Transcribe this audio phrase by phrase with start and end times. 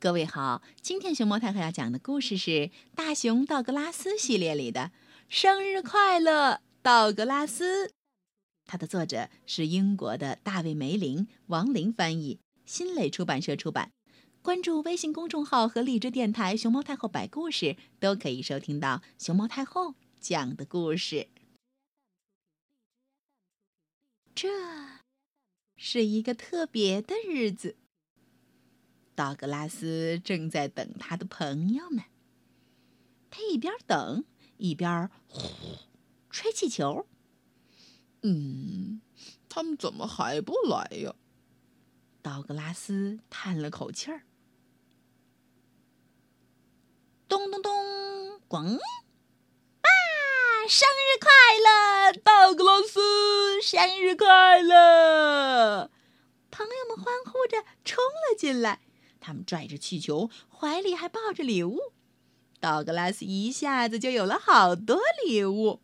[0.00, 2.50] 各位好，今天熊猫太后要讲的故事是
[2.94, 4.80] 《大熊道格拉斯》系列里的
[5.28, 7.88] 《生日快乐，道格拉斯》。
[8.64, 13.92] 它的作者是英国的大卫·梅林，王林翻译，新蕾出版社出版。
[14.40, 21.28] 关注微信公众号和荔枝电台“熊猫太后摆故事”，都可以收听到熊猫太后讲的故事。
[24.34, 24.48] 这
[25.76, 27.76] 是一个特别的日子。
[29.20, 32.04] 道格拉斯正在等他的朋友们。
[33.30, 34.24] 他一边等，
[34.56, 35.50] 一边呼
[36.30, 37.06] 吹气球。
[38.22, 39.02] 嗯，
[39.46, 41.14] 他们怎么还不来呀？
[42.22, 44.22] 道格拉斯叹了口气儿。
[47.28, 48.78] 咚咚咚，咣！
[48.78, 49.88] 啊！
[50.66, 51.28] 生日快
[51.62, 53.60] 乐，道格拉斯！
[53.60, 55.90] 生日快乐！
[56.50, 58.80] 朋友们欢呼着冲了进来。
[59.20, 61.78] 他们拽着气球，怀里还抱着礼物。
[62.58, 65.80] 道格拉斯一下子就有了好多礼物。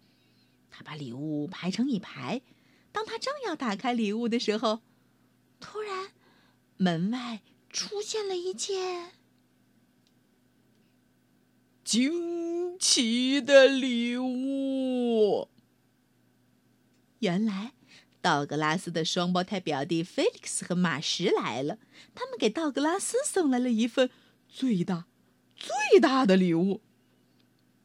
[0.71, 2.43] 他把礼物排成一排。
[2.93, 4.81] 当他正要打开礼物的时候，
[5.61, 6.11] 突然，
[6.79, 9.13] 门外出现了一件
[11.85, 15.49] 惊奇的礼物。
[17.21, 17.76] 原来。
[18.27, 21.79] 道格拉斯的双胞胎表弟菲利克斯和马什来了，
[22.13, 24.11] 他们给道格拉斯送来了一份
[24.49, 25.07] 最大、
[25.55, 26.81] 最大的礼物。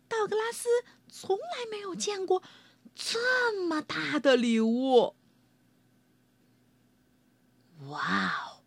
[0.07, 0.67] 道格拉斯
[1.07, 2.41] 从来没有见过
[2.95, 3.19] 这
[3.67, 5.13] 么大的礼物。
[7.89, 8.63] 哇哦，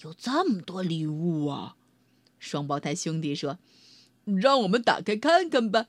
[0.00, 1.76] 有这么多礼物啊！
[2.38, 3.58] 双胞胎兄弟说
[4.24, 5.88] ：“让我们打开看看吧。”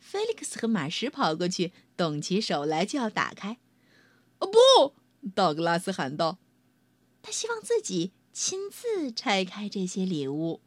[0.00, 3.58] 菲利克斯和马什跑过去，动起手来就要打开。
[4.40, 4.94] 哦不！
[5.34, 6.38] 道格拉斯喊道
[7.22, 10.60] ：“他希望自己亲自拆开这些礼物。”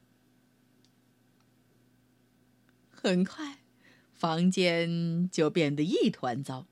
[2.89, 3.59] 很快，
[4.13, 6.65] 房间就变得一团糟。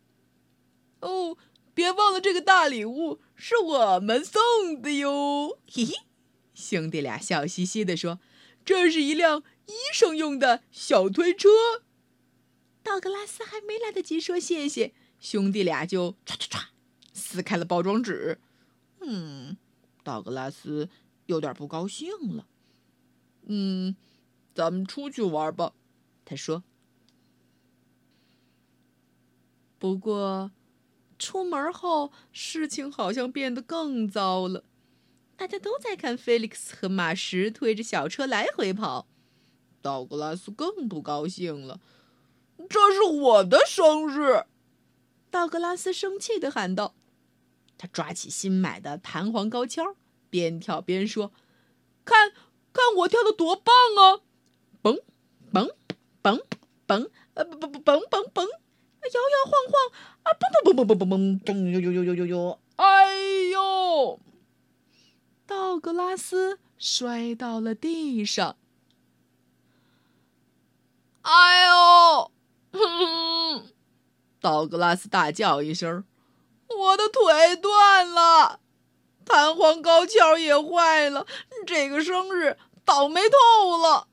[1.01, 1.37] 哦，
[1.73, 5.57] 别忘了这个大礼物是我们送的哟！
[5.67, 5.95] 嘿嘿，
[6.53, 8.19] 兄弟俩笑嘻嘻地说
[8.63, 11.49] ：“这是一辆医生用的小推车。”
[12.83, 16.65] 道格拉斯还没来得及说谢谢，兄弟俩就唰唰唰。
[17.13, 18.39] 撕开了包装纸，
[19.01, 19.57] 嗯，
[20.03, 20.89] 道格拉斯
[21.25, 22.47] 有点不高兴了。
[23.43, 23.95] 嗯，
[24.53, 25.73] 咱们出去玩吧，
[26.23, 26.63] 他说。
[29.77, 30.51] 不过，
[31.17, 34.63] 出门后事情好像变得更糟了。
[35.35, 39.07] 大家都在看菲利克斯和马什推着小车来回跑，
[39.81, 41.81] 道格拉斯更不高兴了。
[42.69, 44.45] 这是我的生日！
[45.31, 46.93] 道格拉斯生气的喊道。
[47.81, 49.95] 他抓起新买的弹簧高跷，
[50.29, 51.31] 边跳边说
[52.05, 52.31] ：“看，
[52.71, 54.21] 看我跳的多棒啊！
[54.83, 54.99] 蹦，
[55.51, 55.67] 蹦，
[56.21, 56.39] 蹦，
[56.85, 59.89] 蹦，呃，蹦蹦蹦蹦蹦蹦，摇摇晃晃，
[60.21, 64.19] 啊，蹦蹦蹦蹦蹦蹦蹦，咚呦呦呦呦呦呦，哎呦！
[65.47, 68.57] 道格拉斯摔到了地上。
[71.23, 72.31] 哎呦！
[72.73, 73.65] 哼！
[74.39, 76.03] 道格拉斯大叫一声。
[76.79, 78.59] 我的腿断了，
[79.25, 81.25] 弹簧高跷也坏了，
[81.65, 84.07] 这个生日倒霉透了。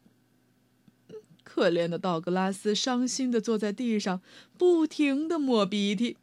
[1.42, 4.20] 可怜的道格拉斯伤心的坐在地上，
[4.56, 6.16] 不停的抹鼻涕。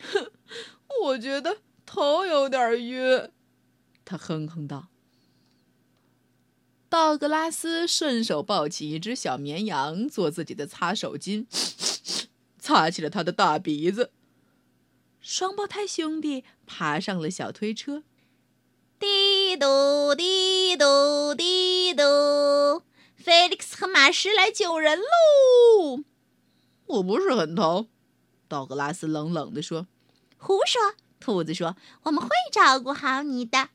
[0.00, 0.30] 哼，
[1.02, 3.30] 我觉得头有点晕，
[4.04, 4.88] 他哼哼道。
[6.88, 11.46] 道格拉斯顺手抱起一只小绵羊做自己的擦手巾，
[12.60, 14.12] 擦起了他的大鼻子。
[15.28, 18.04] 双胞胎兄弟爬上了小推车，
[18.96, 22.84] 滴嘟滴嘟滴嘟，
[23.16, 26.04] 菲利克斯和马什来救人喽！
[26.86, 27.88] 我不是很疼，
[28.46, 29.88] 道格拉斯冷冷地说。
[30.38, 30.94] 胡说！
[31.18, 33.70] 兔子说：“我们会照顾好你的。”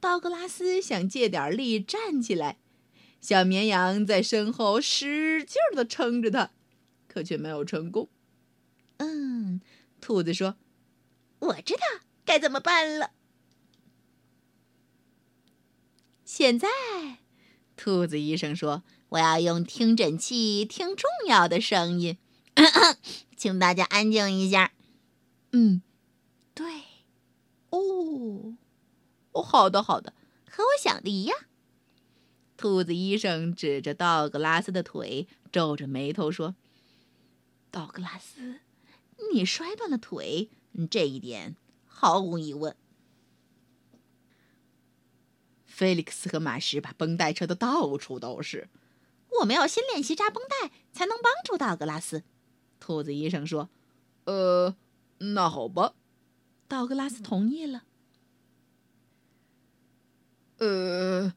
[0.00, 2.58] 道格拉斯想借点力站起来，
[3.20, 6.50] 小绵羊在身后使劲的撑着他，
[7.06, 8.08] 可却没有成功。
[8.96, 9.27] 嗯。
[10.00, 10.56] 兔子说
[11.40, 11.80] ：“我知道
[12.24, 13.12] 该怎么办了。”
[16.24, 16.68] 现在，
[17.76, 22.18] 兔子医生说：“我要用听诊器听重要的声音，
[22.54, 22.96] 咳 咳
[23.36, 24.72] 请大家安静一下。”
[25.52, 25.82] 嗯，
[26.54, 26.82] 对，
[27.70, 28.54] 哦，
[29.32, 30.12] 哦，好的，好的，
[30.50, 31.38] 和我想的一样。
[32.56, 36.54] 兔子医生指着道格拉斯的腿，皱着眉头说
[37.70, 38.60] ：“道格拉斯。”
[39.32, 40.50] 你摔断了腿，
[40.90, 41.56] 这一点
[41.86, 42.76] 毫无疑问。
[45.66, 48.68] 菲利克斯和马什把绷带扯得到处都是。
[49.40, 52.24] 我们要先练习扎绷带，才能帮助道格拉斯。
[52.80, 53.68] 兔子医生说
[54.24, 54.74] ：“呃，
[55.18, 55.94] 那好吧。”
[56.66, 57.84] 道格拉斯同意了。
[60.56, 61.32] 呃，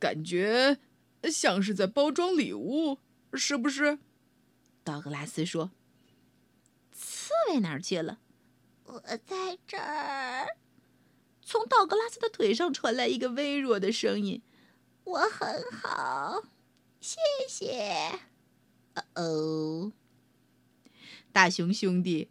[0.00, 0.78] 感觉
[1.24, 2.98] 像是在包装礼物，
[3.34, 3.98] 是不是？
[4.82, 5.70] 道格拉斯说
[6.94, 8.20] ：“刺猬哪儿去了？”
[8.86, 10.56] 我在这儿。
[11.42, 14.40] 从道格拉斯的腿上传来一个微弱的声音
[15.04, 16.42] ：“我很好，
[17.00, 18.20] 谢谢。”
[18.96, 19.92] 哦哦，
[21.32, 22.28] 大熊兄弟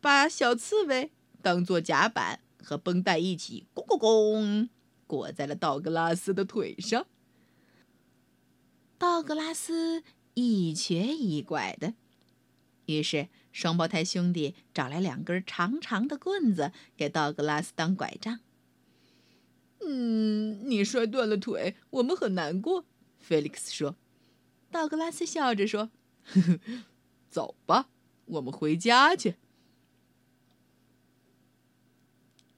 [0.00, 4.68] 把小刺猬当做甲板和绷带一起“咣咣咣”
[5.06, 7.06] 裹在了道格拉斯的腿上。
[8.98, 10.02] 道格拉斯
[10.34, 11.94] 一瘸一拐的，
[12.92, 13.28] 于是。
[13.52, 18.40] 双胞胎兄弟找来两根长长的棍子，给道格拉斯当拐杖。
[19.86, 22.86] 嗯，你摔断了腿，我们很难过。
[23.18, 23.94] 菲利克斯说。
[24.70, 25.90] 道格拉斯笑着说
[26.24, 26.58] ：“呵呵，
[27.28, 27.90] 走吧，
[28.24, 29.34] 我们回家去。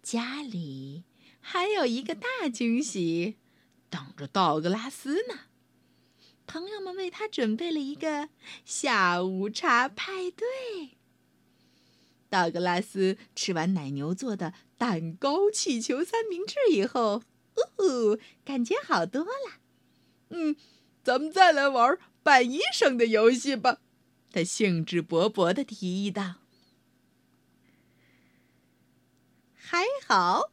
[0.00, 1.02] 家里
[1.40, 3.34] 还有一个大惊喜
[3.90, 5.40] 等着道格拉斯呢。”
[6.46, 8.29] 朋友们为他准备了一个
[8.64, 10.99] 下午茶派对。
[12.29, 17.23] 道格拉斯吃完奶牛做的蛋糕气球三明治以后，
[17.56, 19.61] 呜呼，感觉好多了。
[20.31, 20.56] 嗯，
[21.02, 23.79] 咱们再来玩扮医生的游戏吧。
[24.32, 26.37] 他兴致勃勃地提议道
[29.55, 30.50] ：“还好，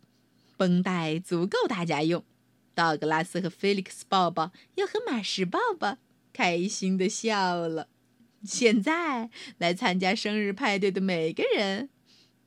[0.56, 2.24] 绷带足够大家用。”
[2.82, 6.00] 道格拉斯和菲利克斯抱抱，又和马什抱抱，
[6.34, 7.88] 开心的笑了。
[8.44, 9.30] 现在
[9.60, 11.90] 来参加生日派对的每个人，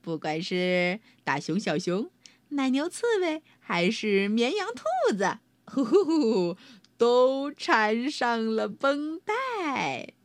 [0.01, 2.11] 不管是大熊、小熊、
[2.49, 5.37] 奶牛、刺猬，还是绵羊、兔子，
[5.67, 6.57] 呼呼呼，
[6.97, 10.15] 都缠上了绷带。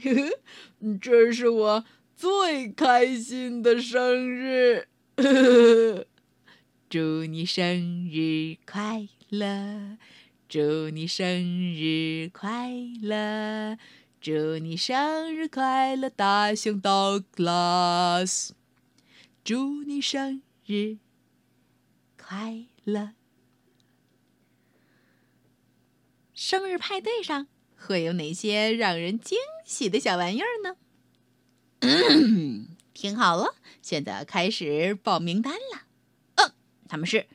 [0.00, 1.84] 呵呵，这是我
[2.16, 4.88] 最开心的生日。
[6.88, 9.17] 祝你生日快乐！
[9.30, 9.98] 乐，
[10.48, 12.70] 祝你生日快
[13.02, 13.76] 乐！
[14.20, 18.54] 祝你生日快乐，大熊道格拉斯！
[19.44, 20.96] 祝你生日
[22.16, 23.12] 快乐！
[26.32, 29.36] 生日派对上会有哪些让人惊
[29.66, 30.76] 喜的小玩意儿呢？
[32.94, 35.82] 听好了，现在开始报名单了。
[36.36, 36.52] 嗯，
[36.88, 37.26] 他们是。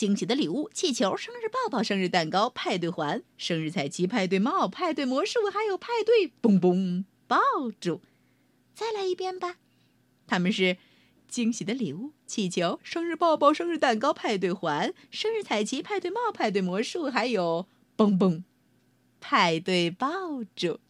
[0.00, 7.36] 惊喜的礼物：气球、生日抱抱、生日蛋糕、派对环、生日彩旗、派对帽、派对魔术，还有派对嘣嘣爆
[7.78, 8.00] 竹。
[8.74, 9.56] 再来一遍吧。
[10.26, 10.78] 他们是
[11.28, 18.42] 惊喜的礼物：气球、生日抱抱、生日蛋糕、派对环、生日彩旗、派对帽、派对魔术，还有嘣嘣
[19.20, 20.08] 派对爆
[20.56, 20.80] 竹。